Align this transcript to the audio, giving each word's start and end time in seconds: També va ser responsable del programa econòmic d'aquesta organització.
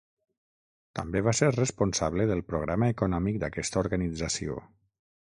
També 0.99 1.21
va 1.27 1.33
ser 1.41 1.51
responsable 1.57 2.27
del 2.33 2.43
programa 2.55 2.91
econòmic 2.97 3.41
d'aquesta 3.45 3.85
organització. 3.87 4.61